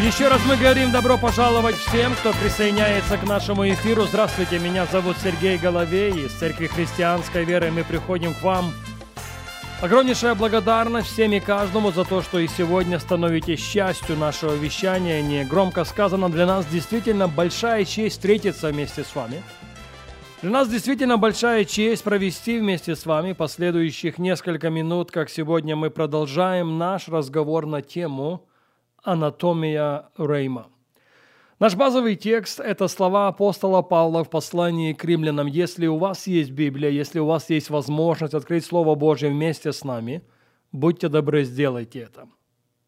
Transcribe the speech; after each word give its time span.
Еще 0.00 0.28
раз 0.28 0.40
мы 0.46 0.56
говорим 0.56 0.92
добро 0.92 1.18
пожаловать 1.18 1.74
всем, 1.74 2.14
кто 2.14 2.32
присоединяется 2.32 3.18
к 3.18 3.26
нашему 3.26 3.68
эфиру. 3.68 4.04
Здравствуйте, 4.04 4.60
меня 4.60 4.86
зовут 4.86 5.16
Сергей 5.20 5.58
Головей. 5.58 6.26
Из 6.26 6.32
Церкви 6.34 6.68
Христианской 6.68 7.44
Веры 7.44 7.72
мы 7.72 7.82
приходим 7.82 8.32
к 8.32 8.40
вам. 8.40 8.72
Огромнейшая 9.82 10.36
благодарность 10.36 11.08
всем 11.08 11.32
и 11.32 11.40
каждому 11.40 11.90
за 11.90 12.04
то, 12.04 12.22
что 12.22 12.38
и 12.38 12.46
сегодня 12.46 13.00
становитесь 13.00 13.60
частью 13.60 14.16
нашего 14.16 14.54
вещания. 14.54 15.20
Не 15.20 15.44
громко 15.44 15.82
сказано, 15.84 16.28
для 16.28 16.46
нас 16.46 16.64
действительно 16.66 17.26
большая 17.26 17.84
честь 17.84 18.18
встретиться 18.18 18.68
вместе 18.68 19.02
с 19.02 19.12
вами. 19.16 19.42
Для 20.42 20.52
нас 20.52 20.68
действительно 20.68 21.18
большая 21.18 21.64
честь 21.64 22.04
провести 22.04 22.60
вместе 22.60 22.94
с 22.94 23.04
вами 23.04 23.32
последующих 23.32 24.18
несколько 24.18 24.70
минут, 24.70 25.10
как 25.10 25.28
сегодня 25.28 25.74
мы 25.74 25.90
продолжаем 25.90 26.78
наш 26.78 27.08
разговор 27.08 27.66
на 27.66 27.82
тему– 27.82 28.44
Анатомия 29.02 30.10
Рейма. 30.16 30.68
Наш 31.60 31.74
базовый 31.74 32.14
текст– 32.14 32.60
это 32.64 32.86
слова 32.86 33.28
апостола 33.28 33.82
Павла 33.82 34.22
в 34.22 34.30
послании 34.30 34.92
к 34.92 35.04
римлянам. 35.04 35.48
Если 35.48 35.88
у 35.88 35.98
вас 35.98 36.28
есть 36.28 36.52
Библия, 36.52 36.90
если 36.90 37.18
у 37.18 37.26
вас 37.26 37.50
есть 37.50 37.68
возможность 37.68 38.34
открыть 38.34 38.64
Слово 38.64 38.94
Божье 38.94 39.28
вместе 39.30 39.72
с 39.72 39.82
нами, 39.82 40.22
будьте 40.70 41.08
добры, 41.08 41.42
сделайте 41.42 42.00
это. 42.00 42.28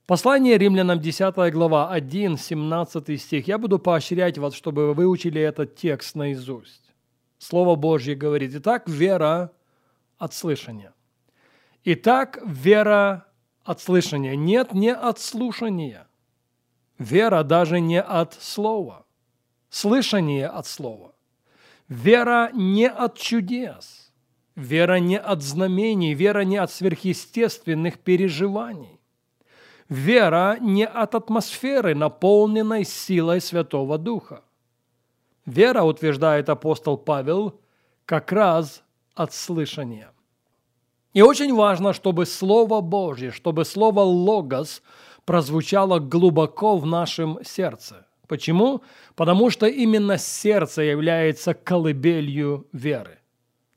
Послание 0.06 0.58
римлянам, 0.58 1.00
10 1.00 1.52
глава, 1.52 1.90
1, 1.90 2.36
17 2.36 3.20
стих. 3.20 3.48
Я 3.48 3.58
буду 3.58 3.78
поощрять 3.78 4.38
вас, 4.38 4.54
чтобы 4.54 4.88
вы 4.88 4.94
выучили 4.94 5.40
этот 5.40 5.74
текст 5.74 6.14
наизусть. 6.14 6.92
Слово 7.38 7.74
Божье 7.74 8.14
говорит, 8.14 8.54
«Итак, 8.54 8.88
вера 8.88 9.50
от 10.18 10.34
слышания». 10.34 10.92
Итак, 11.84 12.38
вера 12.44 13.26
от 13.64 13.80
слышания. 13.80 14.36
Нет, 14.36 14.74
не 14.74 14.92
от 14.92 15.18
слушания. 15.18 16.06
Вера 16.98 17.42
даже 17.42 17.80
не 17.80 18.00
от 18.00 18.34
слова. 18.34 19.06
Слышание 19.70 20.46
от 20.46 20.66
слова. 20.66 21.14
Вера 21.88 22.50
не 22.52 22.88
от 22.88 23.18
чудес. 23.18 24.12
Вера 24.56 24.98
не 24.98 25.18
от 25.18 25.42
знамений. 25.42 26.14
Вера 26.14 26.44
не 26.44 26.56
от 26.56 26.70
сверхъестественных 26.70 27.98
переживаний. 27.98 29.00
Вера 29.88 30.56
не 30.60 30.86
от 30.86 31.14
атмосферы, 31.14 31.94
наполненной 31.94 32.84
силой 32.84 33.40
Святого 33.40 33.98
Духа. 33.98 34.44
Вера, 35.46 35.82
утверждает 35.82 36.48
апостол 36.48 36.96
Павел, 36.96 37.60
как 38.04 38.30
раз 38.30 38.84
от 39.14 39.32
слышания– 39.34 40.12
и 41.12 41.22
очень 41.22 41.54
важно, 41.54 41.92
чтобы 41.92 42.24
Слово 42.24 42.80
Божье, 42.80 43.32
чтобы 43.32 43.64
Слово 43.64 44.00
«логос» 44.00 44.82
прозвучало 45.24 45.98
глубоко 45.98 46.76
в 46.76 46.86
нашем 46.86 47.38
сердце. 47.44 48.06
Почему? 48.28 48.82
Потому 49.16 49.50
что 49.50 49.66
именно 49.66 50.18
сердце 50.18 50.82
является 50.82 51.52
колыбелью 51.52 52.68
веры. 52.72 53.18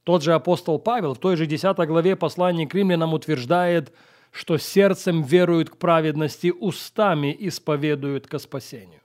Тот 0.04 0.22
же 0.22 0.34
апостол 0.34 0.78
Павел 0.78 1.16
в 1.16 1.20
той 1.20 1.36
же 1.36 1.48
10 1.48 1.76
главе 1.88 2.16
послания 2.16 2.68
к 2.68 2.76
римлянам 2.76 3.14
утверждает, 3.14 3.94
что 4.32 4.58
сердцем 4.58 5.24
веруют 5.24 5.72
к 5.72 5.78
праведности, 5.78 6.52
устами 6.52 7.36
исповедуют 7.40 8.28
ко 8.28 8.38
спасению. 8.38 9.02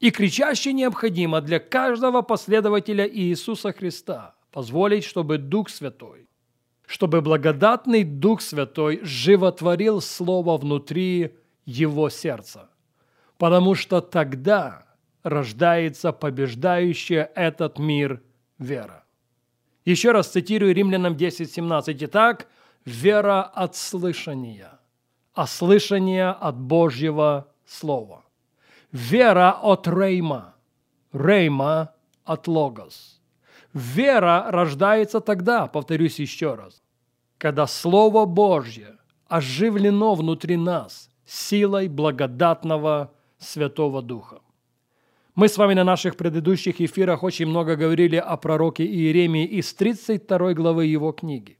И 0.00 0.10
кричаще 0.10 0.72
необходимо 0.72 1.40
для 1.40 1.60
каждого 1.60 2.22
последователя 2.22 3.08
Иисуса 3.08 3.72
Христа 3.72 4.34
позволить, 4.50 5.04
чтобы 5.04 5.38
Дух 5.38 5.68
Святой 5.68 6.28
чтобы 6.86 7.22
благодатный 7.22 8.04
Дух 8.04 8.40
Святой 8.40 9.00
животворил 9.02 10.00
Слово 10.00 10.58
внутри 10.58 11.34
его 11.64 12.10
сердца, 12.10 12.68
потому 13.38 13.74
что 13.74 14.00
тогда 14.00 14.86
рождается 15.22 16.12
побеждающая 16.12 17.30
этот 17.34 17.78
мир 17.78 18.22
вера. 18.58 19.04
Еще 19.84 20.12
раз 20.12 20.28
цитирую 20.28 20.74
Римлянам 20.74 21.14
10.17. 21.14 21.96
Итак, 22.00 22.48
вера 22.84 23.42
от 23.42 23.76
слышания, 23.76 24.78
а 25.34 25.46
слышание 25.46 26.28
от 26.28 26.58
Божьего 26.58 27.48
Слова. 27.66 28.24
Вера 28.92 29.58
от 29.60 29.88
Рейма, 29.88 30.54
Рейма 31.12 31.94
от 32.24 32.46
Логос– 32.46 33.20
Вера 33.74 34.46
рождается 34.50 35.20
тогда, 35.20 35.66
повторюсь 35.66 36.20
еще 36.20 36.54
раз, 36.54 36.80
когда 37.38 37.66
Слово 37.66 38.24
Божье 38.24 38.98
оживлено 39.26 40.14
внутри 40.14 40.56
нас 40.56 41.10
силой 41.26 41.88
благодатного 41.88 43.12
Святого 43.38 44.00
Духа. 44.00 44.40
Мы 45.34 45.48
с 45.48 45.58
вами 45.58 45.74
на 45.74 45.82
наших 45.82 46.16
предыдущих 46.16 46.80
эфирах 46.80 47.24
очень 47.24 47.46
много 47.46 47.74
говорили 47.74 48.14
о 48.14 48.36
пророке 48.36 48.84
Иеремии 48.84 49.44
из 49.44 49.74
32 49.74 50.54
главы 50.54 50.86
его 50.86 51.10
книги. 51.10 51.58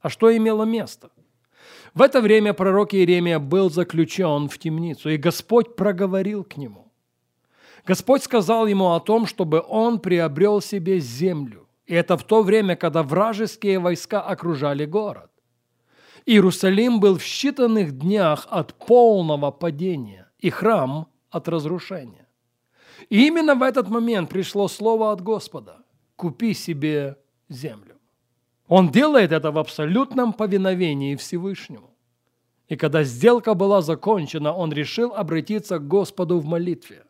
А 0.00 0.08
что 0.08 0.34
имело 0.34 0.62
место? 0.62 1.10
В 1.94 2.02
это 2.02 2.20
время 2.20 2.54
пророк 2.54 2.94
Иеремия 2.94 3.40
был 3.40 3.68
заключен 3.68 4.48
в 4.48 4.56
темницу, 4.58 5.10
и 5.10 5.16
Господь 5.16 5.74
проговорил 5.74 6.44
к 6.44 6.56
нему. 6.56 6.89
Господь 7.86 8.22
сказал 8.22 8.66
ему 8.66 8.92
о 8.92 9.00
том, 9.00 9.26
чтобы 9.26 9.64
он 9.66 9.98
приобрел 9.98 10.60
себе 10.60 11.00
землю. 11.00 11.68
И 11.86 11.94
это 11.94 12.16
в 12.16 12.24
то 12.24 12.42
время, 12.42 12.76
когда 12.76 13.02
вражеские 13.02 13.78
войска 13.78 14.20
окружали 14.20 14.84
город. 14.84 15.30
Иерусалим 16.26 17.00
был 17.00 17.18
в 17.18 17.22
считанных 17.22 17.90
днях 17.90 18.46
от 18.50 18.74
полного 18.74 19.50
падения 19.50 20.30
и 20.38 20.50
храм 20.50 21.08
от 21.30 21.48
разрушения. 21.48 22.28
И 23.08 23.26
именно 23.26 23.54
в 23.54 23.62
этот 23.62 23.88
момент 23.88 24.28
пришло 24.30 24.68
слово 24.68 25.12
от 25.12 25.22
Господа 25.22 25.78
«Купи 26.16 26.54
себе 26.54 27.16
землю». 27.48 27.96
Он 28.68 28.90
делает 28.90 29.32
это 29.32 29.50
в 29.50 29.58
абсолютном 29.58 30.32
повиновении 30.32 31.16
Всевышнему. 31.16 31.90
И 32.68 32.76
когда 32.76 33.02
сделка 33.02 33.54
была 33.54 33.80
закончена, 33.80 34.52
он 34.52 34.72
решил 34.72 35.12
обратиться 35.12 35.78
к 35.78 35.88
Господу 35.88 36.38
в 36.38 36.44
молитве. 36.44 37.04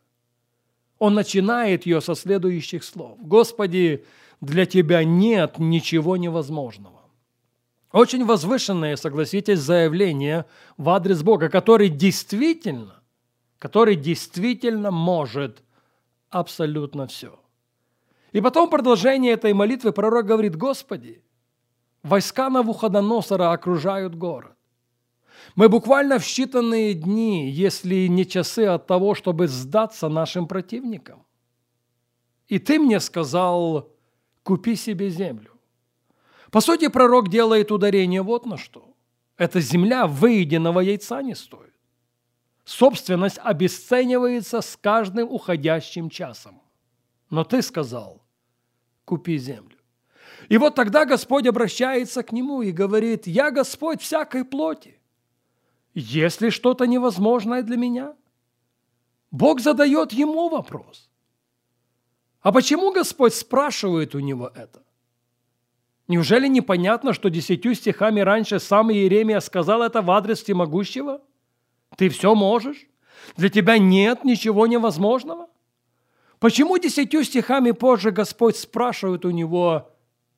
Он 1.01 1.15
начинает 1.15 1.87
ее 1.87 2.01
со 2.03 2.15
следующих 2.15 2.85
слов. 2.85 3.17
«Господи, 3.21 4.05
для 4.41 4.67
Тебя 4.67 5.03
нет 5.03 5.59
ничего 5.59 6.17
невозможного». 6.19 7.01
Очень 7.91 8.25
возвышенное, 8.25 8.97
согласитесь, 8.97 9.59
заявление 9.59 10.45
в 10.77 10.89
адрес 10.91 11.23
Бога, 11.23 11.49
который 11.49 11.89
действительно, 11.89 13.03
который 13.59 13.97
действительно 13.97 14.91
может 14.91 15.65
абсолютно 16.29 17.07
все. 17.07 17.41
И 18.33 18.41
потом 18.43 18.69
продолжение 18.69 19.33
этой 19.33 19.55
молитвы 19.55 19.93
пророк 19.93 20.27
говорит, 20.27 20.55
«Господи, 20.55 21.25
войска 22.03 22.51
Навуходоносора 22.51 23.53
окружают 23.53 24.15
город. 24.15 24.57
Мы 25.57 25.69
буквально 25.69 26.19
в 26.19 26.23
считанные 26.23 26.93
дни, 26.93 27.51
если 27.51 28.07
не 28.07 28.27
часы 28.27 28.67
от 28.67 28.87
того, 28.87 29.15
чтобы 29.15 29.49
сдаться 29.49 30.09
нашим 30.09 30.47
противникам. 30.47 31.25
И 32.49 32.59
ты 32.59 32.79
мне 32.79 33.01
сказал, 33.01 33.93
купи 34.43 34.77
себе 34.77 35.11
землю. 35.11 35.53
По 36.51 36.61
сути, 36.61 36.89
пророк 36.89 37.29
делает 37.29 37.71
ударение 37.71 38.23
вот 38.23 38.47
на 38.47 38.57
что. 38.57 38.95
Эта 39.37 39.61
земля 39.61 40.07
выеденного 40.07 40.81
яйца 40.81 41.23
не 41.23 41.35
стоит. 41.35 41.75
Собственность 42.65 43.39
обесценивается 43.39 44.61
с 44.61 44.77
каждым 44.77 45.29
уходящим 45.31 46.11
часом. 46.11 46.61
Но 47.31 47.45
ты 47.45 47.63
сказал, 47.63 48.23
купи 49.05 49.39
землю. 49.39 49.77
И 50.49 50.59
вот 50.59 50.75
тогда 50.75 51.05
Господь 51.05 51.47
обращается 51.47 52.23
к 52.23 52.33
нему 52.33 52.63
и 52.63 52.73
говорит, 52.73 53.27
«Я 53.27 53.51
Господь 53.51 54.01
всякой 54.03 54.45
плоти. 54.45 55.00
Есть 55.95 56.41
ли 56.41 56.51
что-то 56.51 56.87
невозможное 56.87 57.63
для 57.63 57.77
меня? 57.77 58.15
Бог 59.31 59.61
задает 59.61 60.13
ему 60.13 60.49
вопрос. 60.49 61.09
А 62.43 62.53
почему 62.53 62.93
Господь 62.93 63.35
спрашивает 63.35 64.15
у 64.15 64.21
него 64.21 64.51
это? 64.55 64.83
Неужели 66.09 66.49
непонятно, 66.49 67.13
что 67.13 67.29
десятью 67.29 67.75
стихами 67.75 68.21
раньше 68.21 68.59
сам 68.59 68.91
Иеремия 68.91 69.41
сказал 69.41 69.83
это 69.83 70.03
в 70.03 70.11
адрес 70.11 70.43
всемогущего? 70.43 71.21
Ты 71.97 72.09
все 72.09 72.35
можешь? 72.35 72.87
Для 73.37 73.49
тебя 73.49 73.79
нет 73.79 74.25
ничего 74.25 74.67
невозможного? 74.67 75.49
Почему 76.39 76.79
десятью 76.79 77.23
стихами 77.23 77.73
позже 77.73 78.11
Господь 78.11 78.57
спрашивает 78.57 79.25
у 79.25 79.31
него, 79.31 79.93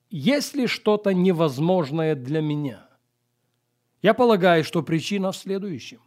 есть 0.09 0.53
ли 0.53 0.67
что-то 0.67 1.13
невозможное 1.13 2.13
для 2.13 2.41
меня? 2.41 2.87
Я 4.03 4.13
полагаю, 4.13 4.63
что 4.65 4.83
причина 4.83 5.31
в 5.31 5.37
следующем. 5.37 5.99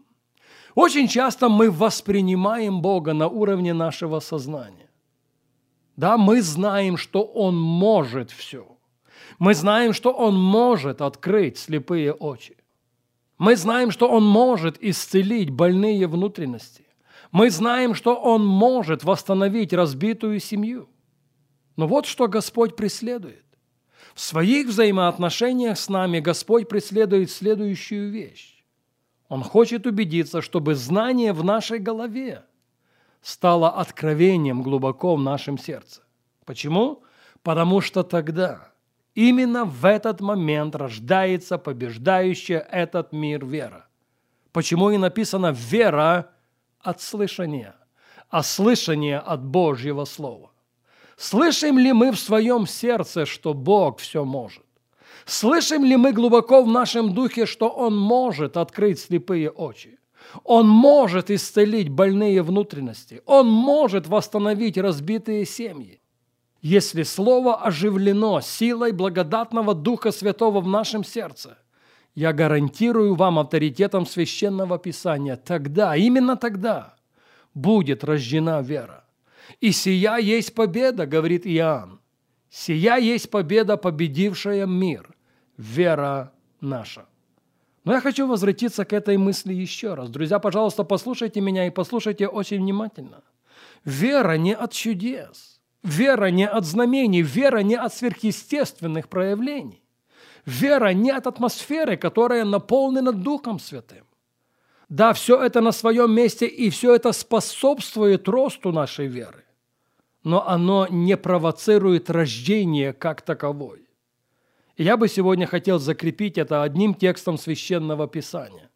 Очень 0.75 1.09
часто 1.09 1.49
мы 1.49 1.71
воспринимаем 1.71 2.83
Бога 2.83 3.15
на 3.15 3.27
уровне 3.27 3.73
нашего 3.73 4.21
сознания. 4.21 4.91
Да, 5.97 6.19
мы 6.19 6.43
знаем, 6.43 6.99
что 6.99 7.25
Он 7.25 7.57
может 7.57 8.31
все. 8.31 8.69
Мы 9.39 9.55
знаем, 9.55 9.95
что 9.95 10.13
Он 10.13 10.39
может 10.39 11.01
открыть 11.01 11.57
слепые 11.57 12.13
очи. 12.13 12.59
Мы 13.39 13.57
знаем, 13.57 13.91
что 13.91 14.11
Он 14.11 14.23
может 14.23 14.77
исцелить 14.83 15.49
больные 15.49 16.07
внутренности. 16.07 16.85
Мы 17.33 17.49
знаем, 17.49 17.95
что 17.95 18.15
Он 18.15 18.45
может 18.45 19.05
восстановить 19.05 19.73
разбитую 19.73 20.39
семью. 20.41 20.91
Но 21.77 21.87
вот 21.87 22.05
что 22.05 22.29
Господь 22.29 22.77
преследует. 22.77 23.46
В 24.17 24.21
своих 24.23 24.69
взаимоотношениях 24.69 25.79
с 25.79 25.91
нами 25.91 26.21
Господь 26.21 26.71
преследует 26.71 27.31
следующую 27.31 28.11
вещь. 28.11 28.65
Он 29.29 29.43
хочет 29.43 29.87
убедиться, 29.87 30.41
чтобы 30.41 30.75
знание 30.75 31.35
в 31.35 31.45
нашей 31.45 31.79
голове 31.79 32.43
стало 33.21 33.69
откровением 33.69 34.63
глубоко 34.63 35.17
в 35.17 35.21
нашем 35.21 35.59
сердце. 35.59 36.03
Почему? 36.47 37.03
Потому 37.43 37.83
что 37.83 38.03
тогда, 38.03 38.73
именно 39.15 39.67
в 39.67 39.85
этот 39.85 40.23
момент 40.23 40.75
рождается 40.75 41.59
побеждающая 41.59 42.61
этот 42.61 43.13
мир 43.13 43.45
вера. 43.45 43.87
Почему 44.51 44.89
и 44.89 44.97
написано 44.97 45.53
«вера 45.53 46.31
от 46.81 47.03
слышания», 47.03 47.77
а 48.31 48.43
слышание 48.43 49.19
от 49.19 49.45
Божьего 49.45 50.07
Слова. 50.07 50.53
Слышим 51.17 51.79
ли 51.79 51.93
мы 51.93 52.13
в 52.13 52.19
своем 52.19 52.67
сердце, 52.67 53.25
что 53.25 53.55
Бог 53.55 54.01
все 54.01 54.25
может? 54.25 54.65
Слышим 55.25 55.85
ли 55.85 55.97
мы 55.97 56.13
глубоко 56.13 56.63
в 56.63 56.69
нашем 56.69 57.15
духе, 57.15 57.47
что 57.47 57.69
Он 57.69 57.97
может 57.97 58.57
открыть 58.57 59.01
слепые 59.01 59.51
очи? 59.51 59.99
Он 60.45 60.69
может 60.69 61.31
исцелить 61.31 61.89
больные 61.89 62.43
внутренности. 62.43 63.23
Он 63.27 63.49
может 63.49 64.09
восстановить 64.09 64.77
разбитые 64.77 65.47
семьи. 65.47 66.01
Если 66.61 67.03
Слово 67.03 67.57
оживлено 67.57 68.41
силой 68.41 68.93
благодатного 68.93 69.75
Духа 69.75 70.11
Святого 70.11 70.61
в 70.61 70.69
нашем 70.69 71.05
сердце, 71.05 71.59
я 72.15 72.33
гарантирую 72.33 73.15
вам 73.15 73.39
авторитетом 73.39 74.07
Священного 74.07 74.79
Писания, 74.79 75.37
тогда, 75.37 75.97
именно 75.97 76.37
тогда, 76.37 76.95
будет 77.55 78.05
рождена 78.05 78.63
вера. 78.63 79.06
И 79.61 79.73
сия 79.73 80.17
есть 80.17 80.55
победа, 80.55 81.07
говорит 81.07 81.47
Иоанн. 81.47 82.01
Сия 82.51 82.97
есть 82.97 83.31
победа, 83.31 83.77
победившая 83.77 84.67
мир, 84.67 85.15
вера 85.57 86.33
наша. 86.61 87.07
Но 87.85 87.93
я 87.93 88.01
хочу 88.01 88.27
возвратиться 88.27 88.85
к 88.85 88.93
этой 88.93 89.17
мысли 89.17 89.55
еще 89.55 89.95
раз. 89.95 90.11
Друзья, 90.11 90.39
пожалуйста, 90.39 90.83
послушайте 90.83 91.41
меня 91.41 91.67
и 91.67 91.71
послушайте 91.71 92.27
очень 92.27 92.59
внимательно. 92.59 93.23
Вера 93.85 94.37
не 94.37 94.55
от 94.55 94.73
чудес. 94.73 95.61
Вера 95.85 96.31
не 96.31 96.49
от 96.49 96.65
знамений. 96.65 97.23
Вера 97.23 97.59
не 97.59 97.77
от 97.77 97.95
сверхъестественных 97.95 99.09
проявлений. 99.09 99.85
Вера 100.45 100.93
не 100.95 101.11
от 101.11 101.29
атмосферы, 101.29 101.97
которая 101.97 102.45
наполнена 102.45 103.13
Духом 103.13 103.61
Святым. 103.61 104.05
Да, 104.89 105.13
все 105.13 105.43
это 105.43 105.61
на 105.61 105.73
своем 105.73 106.13
месте, 106.15 106.47
и 106.47 106.71
все 106.71 106.95
это 106.95 107.13
способствует 107.13 108.29
росту 108.29 108.71
нашей 108.71 109.09
веры, 109.09 109.45
но 110.23 110.47
оно 110.47 110.87
не 110.89 111.17
провоцирует 111.17 112.09
рождение 112.09 112.93
как 112.93 113.23
таковой. 113.23 113.89
И 114.77 114.85
я 114.85 114.97
бы 114.97 115.09
сегодня 115.09 115.47
хотел 115.47 115.79
закрепить 115.79 116.39
это 116.39 116.63
одним 116.63 116.95
текстом 116.95 117.37
священного 117.37 118.07
писания. 118.07 118.71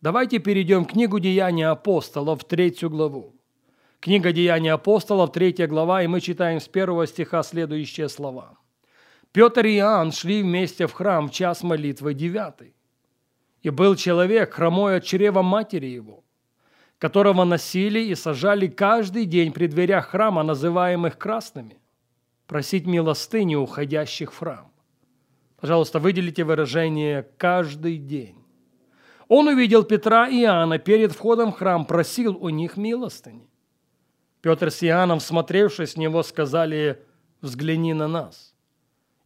Давайте 0.00 0.38
перейдем 0.38 0.84
к 0.84 0.92
книгу 0.92 1.18
Деяния 1.20 1.68
апостолов, 1.68 2.44
третью 2.44 2.88
главу. 2.88 3.34
Книга 4.00 4.32
Деяния 4.32 4.72
апостолов, 4.72 5.32
третья 5.32 5.66
глава, 5.66 6.02
и 6.02 6.06
мы 6.06 6.20
читаем 6.20 6.60
с 6.60 6.66
первого 6.66 7.06
стиха 7.06 7.42
следующие 7.42 8.08
слова. 8.08 8.58
Петр 9.32 9.66
и 9.66 9.76
Иоанн 9.76 10.12
шли 10.12 10.42
вместе 10.42 10.86
в 10.86 10.92
храм 10.92 11.28
в 11.28 11.32
час 11.32 11.62
молитвы 11.62 12.14
девятый. 12.14 12.74
И 13.62 13.70
был 13.70 13.94
человек, 13.94 14.54
хромой 14.54 14.96
от 14.96 15.04
чрева 15.04 15.42
матери 15.42 15.86
его, 15.86 16.24
которого 16.98 17.44
носили 17.44 18.00
и 18.00 18.14
сажали 18.14 18.66
каждый 18.66 19.24
день 19.24 19.52
при 19.52 19.68
дверях 19.68 20.08
храма, 20.08 20.42
называемых 20.42 21.16
красными, 21.16 21.80
просить 22.46 22.86
милостыни 22.86 23.54
уходящих 23.54 24.32
в 24.32 24.38
храм. 24.38 24.72
Пожалуйста, 25.60 26.00
выделите 26.00 26.42
выражение 26.42 27.28
«каждый 27.36 27.98
день». 27.98 28.36
Он 29.28 29.46
увидел 29.46 29.84
Петра 29.84 30.28
и 30.28 30.42
Иоанна 30.42 30.78
перед 30.78 31.12
входом 31.12 31.52
в 31.52 31.56
храм, 31.56 31.86
просил 31.86 32.36
у 32.36 32.48
них 32.48 32.76
милостыни. 32.76 33.48
Петр 34.40 34.72
с 34.72 34.82
Иоанном, 34.82 35.20
смотревшись 35.20 35.92
с 35.92 35.96
него, 35.96 36.24
сказали 36.24 37.00
«взгляни 37.40 37.94
на 37.94 38.08
нас». 38.08 38.54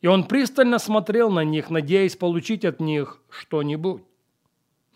И 0.03 0.07
он 0.07 0.25
пристально 0.25 0.79
смотрел 0.79 1.31
на 1.31 1.43
них, 1.43 1.71
надеясь 1.71 2.17
получить 2.17 2.67
от 2.67 2.81
них 2.81 3.23
что-нибудь. 3.31 4.05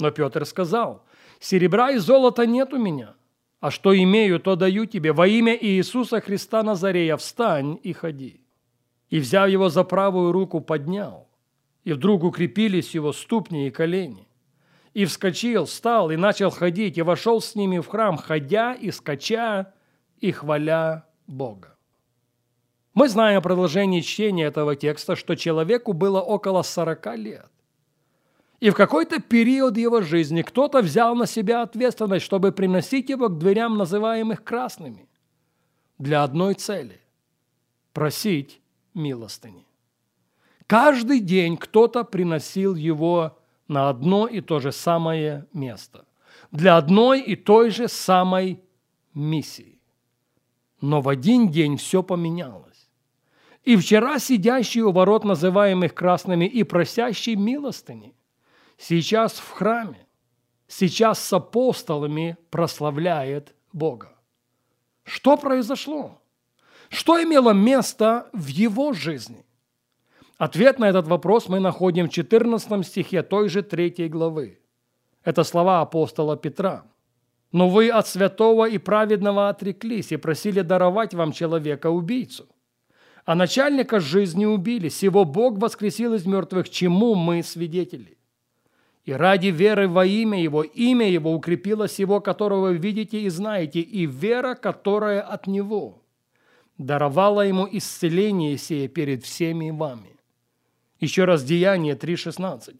Но 0.00 0.10
Петр 0.10 0.44
сказал, 0.44 1.04
«Серебра 1.38 1.90
и 1.92 1.98
золота 1.98 2.46
нет 2.46 2.72
у 2.72 2.78
меня, 2.78 3.14
а 3.60 3.70
что 3.70 3.96
имею, 3.96 4.40
то 4.40 4.56
даю 4.56 4.86
тебе. 4.86 5.12
Во 5.12 5.26
имя 5.26 5.56
Иисуса 5.56 6.20
Христа 6.20 6.62
Назарея 6.62 7.16
встань 7.16 7.78
и 7.82 7.92
ходи». 7.92 8.40
И, 9.10 9.18
взяв 9.18 9.48
его 9.48 9.68
за 9.68 9.84
правую 9.84 10.32
руку, 10.32 10.60
поднял. 10.60 11.28
И 11.84 11.92
вдруг 11.92 12.24
укрепились 12.24 12.94
его 12.94 13.12
ступни 13.12 13.66
и 13.66 13.70
колени. 13.70 14.28
И 14.94 15.04
вскочил, 15.04 15.64
встал 15.64 16.10
и 16.10 16.16
начал 16.16 16.50
ходить, 16.50 16.98
и 16.98 17.02
вошел 17.02 17.40
с 17.40 17.54
ними 17.54 17.78
в 17.78 17.86
храм, 17.86 18.16
ходя 18.16 18.74
и 18.74 18.90
скача 18.90 19.72
и 20.20 20.32
хваля 20.32 21.06
Бога. 21.26 21.76
Мы 22.94 23.08
знаем 23.08 23.38
о 23.38 23.42
продолжении 23.42 24.00
чтения 24.00 24.46
этого 24.46 24.76
текста, 24.76 25.16
что 25.16 25.36
человеку 25.36 25.92
было 25.92 26.20
около 26.20 26.62
40 26.62 27.16
лет. 27.16 27.50
И 28.60 28.68
в 28.68 28.74
какой-то 28.74 29.20
период 29.20 29.78
его 29.78 30.02
жизни 30.02 30.42
кто-то 30.42 30.82
взял 30.82 31.14
на 31.14 31.26
себя 31.26 31.62
ответственность, 31.62 32.26
чтобы 32.26 32.52
приносить 32.52 33.08
его 33.08 33.28
к 33.28 33.38
дверям, 33.38 33.78
называемых 33.78 34.44
красными, 34.44 35.08
для 35.98 36.22
одной 36.22 36.54
цели– 36.54 37.00
просить 37.94 38.60
милостыни. 38.92 39.66
Каждый 40.66 41.20
день 41.20 41.56
кто-то 41.56 42.04
приносил 42.04 42.74
его 42.74 43.38
на 43.66 43.88
одно 43.88 44.26
и 44.26 44.42
то 44.42 44.60
же 44.60 44.72
самое 44.72 45.46
место, 45.54 46.04
для 46.50 46.76
одной 46.76 47.22
и 47.22 47.36
той 47.36 47.70
же 47.70 47.88
самой 47.88 48.62
миссии. 49.14 49.80
Но 50.82 51.00
в 51.00 51.08
один 51.08 51.48
день 51.48 51.78
все 51.78 52.02
поменялось. 52.02 52.88
И 53.64 53.76
вчера 53.76 54.18
сидящий 54.18 54.82
у 54.82 54.92
ворот, 54.92 55.24
называемых 55.24 55.94
красными, 55.94 56.44
и 56.44 56.62
просящий 56.62 57.36
милостыни– 57.36 58.14
сейчас 58.80 59.34
в 59.34 59.50
храме, 59.50 60.06
сейчас 60.66 61.22
с 61.22 61.32
апостолами 61.32 62.36
прославляет 62.50 63.54
Бога. 63.72 64.08
Что 65.04 65.36
произошло? 65.36 66.20
Что 66.88 67.22
имело 67.22 67.52
место 67.52 68.28
в 68.32 68.46
его 68.46 68.92
жизни? 68.92 69.44
Ответ 70.38 70.78
на 70.78 70.88
этот 70.88 71.06
вопрос 71.06 71.48
мы 71.48 71.60
находим 71.60 72.08
в 72.08 72.12
14 72.12 72.86
стихе 72.86 73.22
той 73.22 73.48
же 73.48 73.62
третьей 73.62 74.08
главы. 74.08 74.60
Это 75.22 75.44
слова 75.44 75.82
апостола 75.82 76.36
Петра. 76.36 76.84
«Но 77.52 77.68
вы 77.68 77.90
от 77.90 78.06
святого 78.06 78.68
и 78.68 78.78
праведного 78.78 79.48
отреклись 79.48 80.12
и 80.12 80.16
просили 80.16 80.60
даровать 80.62 81.14
вам 81.14 81.32
человека-убийцу. 81.32 82.48
А 83.24 83.34
начальника 83.34 84.00
жизни 84.00 84.46
убили, 84.46 84.88
сего 84.88 85.24
Бог 85.24 85.58
воскресил 85.58 86.14
из 86.14 86.24
мертвых, 86.24 86.70
чему 86.70 87.16
мы 87.16 87.42
свидетели. 87.42 88.19
И 89.04 89.12
ради 89.12 89.48
веры 89.48 89.88
во 89.88 90.04
имя 90.04 90.42
Его, 90.42 90.62
имя 90.62 91.08
Его 91.08 91.32
укрепилось 91.32 91.98
Его, 91.98 92.20
которого 92.20 92.68
вы 92.68 92.76
видите 92.76 93.20
и 93.20 93.28
знаете, 93.28 93.80
и 93.80 94.06
вера, 94.06 94.54
которая 94.54 95.22
от 95.22 95.46
Него, 95.46 96.02
даровала 96.76 97.46
Ему 97.46 97.66
исцеление 97.70 98.58
сие 98.58 98.88
перед 98.88 99.24
всеми 99.24 99.70
вами. 99.70 100.16
Еще 101.00 101.24
раз 101.24 101.42
Деяние 101.42 101.94
3,16. 101.94 102.76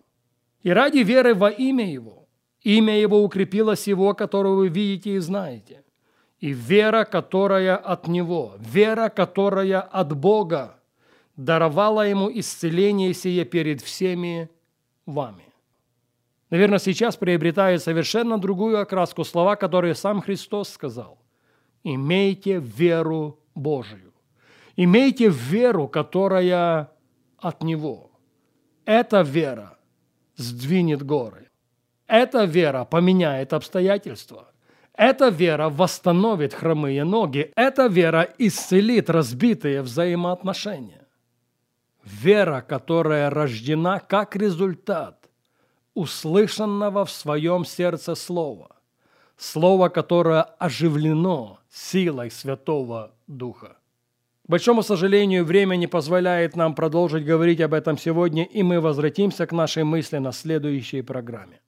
И 0.62 0.70
ради 0.70 0.98
веры 0.98 1.34
во 1.34 1.48
имя 1.48 1.90
Его, 1.90 2.28
имя 2.62 2.98
Его 3.00 3.24
укрепилось 3.24 3.88
Его, 3.88 4.14
которого 4.14 4.56
вы 4.56 4.68
видите 4.68 5.14
и 5.14 5.18
знаете, 5.18 5.84
и 6.38 6.52
вера, 6.52 7.04
которая 7.04 7.76
от 7.76 8.08
Него, 8.08 8.56
вера, 8.58 9.08
которая 9.08 9.80
от 9.80 10.14
Бога, 10.14 10.78
даровала 11.36 12.06
Ему 12.06 12.30
исцеление 12.30 13.14
сие 13.14 13.46
перед 13.46 13.80
всеми 13.80 14.50
вами. 15.06 15.50
Наверное, 16.50 16.80
сейчас 16.80 17.16
приобретают 17.16 17.83
совершенно 17.83 18.37
другую 18.37 18.80
окраску 18.80 19.25
слова, 19.25 19.54
которые 19.57 19.95
сам 19.95 20.21
Христос 20.21 20.69
сказал. 20.69 21.19
«Имейте 21.85 22.59
веру 22.59 23.38
Божию». 23.54 24.12
Имейте 24.76 25.28
веру, 25.28 25.88
которая 25.88 26.90
от 27.38 27.62
Него. 27.62 28.11
Эта 28.85 29.21
вера 29.21 29.78
сдвинет 30.37 31.02
горы. 31.02 31.49
Эта 32.07 32.45
вера 32.45 32.85
поменяет 32.85 33.52
обстоятельства. 33.52 34.52
Эта 34.95 35.28
вера 35.28 35.69
восстановит 35.69 36.54
хромые 36.54 37.04
ноги. 37.04 37.52
Эта 37.57 37.87
вера 37.87 38.28
исцелит 38.38 39.11
разбитые 39.11 39.83
взаимоотношения. 39.83 41.07
Вера, 42.02 42.61
которая 42.62 43.30
рождена 43.30 44.00
как 44.00 44.35
результат 44.35 45.19
услышанного 45.94 47.04
в 47.04 47.11
своем 47.11 47.64
сердце 47.64 48.14
слова. 48.14 48.76
Слово, 49.37 49.88
которое 49.88 50.42
оживлено 50.42 51.59
силой 51.70 52.30
Святого 52.30 53.12
Духа. 53.26 53.76
К 54.47 54.50
большому 54.50 54.82
сожалению, 54.82 55.44
время 55.44 55.76
не 55.76 55.87
позволяет 55.87 56.56
нам 56.56 56.75
продолжить 56.75 57.25
говорить 57.25 57.61
об 57.61 57.73
этом 57.73 57.97
сегодня, 57.97 58.44
и 58.44 58.62
мы 58.62 58.80
возвратимся 58.80 59.47
к 59.47 59.52
нашей 59.52 59.85
мысли 59.85 60.18
на 60.18 60.32
следующей 60.32 61.02
программе. 61.02 61.61